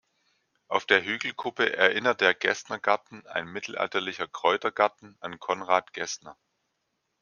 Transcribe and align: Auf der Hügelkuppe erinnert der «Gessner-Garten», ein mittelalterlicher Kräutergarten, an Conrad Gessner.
Auf 0.67 0.87
der 0.87 1.03
Hügelkuppe 1.05 1.77
erinnert 1.77 2.21
der 2.21 2.33
«Gessner-Garten», 2.33 3.27
ein 3.27 3.45
mittelalterlicher 3.47 4.27
Kräutergarten, 4.27 5.15
an 5.19 5.37
Conrad 5.39 5.93
Gessner. 5.93 6.35